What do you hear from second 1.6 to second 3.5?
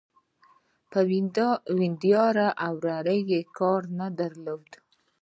وريندارې او ورېرې يې